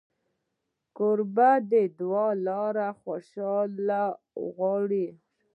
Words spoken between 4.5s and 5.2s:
غواړي.